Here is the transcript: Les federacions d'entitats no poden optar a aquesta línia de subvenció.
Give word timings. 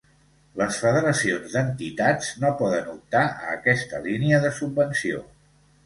Les 0.61 0.79
federacions 0.85 1.51
d'entitats 1.57 2.31
no 2.45 2.53
poden 2.65 2.91
optar 2.97 3.25
a 3.35 3.55
aquesta 3.61 4.05
línia 4.11 4.45
de 4.49 4.57
subvenció. 4.63 5.27